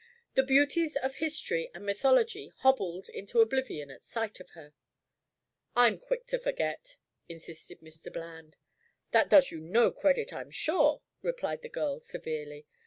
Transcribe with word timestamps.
The 0.33 0.41
beauties 0.41 0.95
of 0.95 1.13
history 1.13 1.69
and 1.75 1.85
mythology 1.85 2.51
hobbled 2.61 3.07
into 3.09 3.39
oblivion 3.39 3.91
at 3.91 4.01
sight 4.01 4.39
of 4.39 4.49
her." 4.57 4.73
"I'm 5.75 5.99
quick 5.99 6.25
to 6.29 6.39
forget," 6.39 6.97
insisted 7.29 7.81
Mr. 7.81 8.11
Bland. 8.11 8.57
"That 9.11 9.29
does 9.29 9.51
you 9.51 9.59
no 9.61 9.91
credit, 9.91 10.33
I'm 10.33 10.49
sure," 10.49 11.03
replied 11.21 11.61
the 11.61 11.69
girl 11.69 11.99
severely. 11.99 12.65